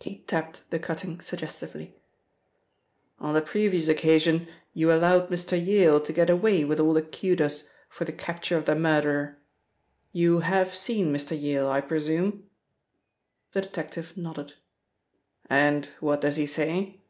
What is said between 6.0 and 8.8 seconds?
to get away with all the kudos for the capture of the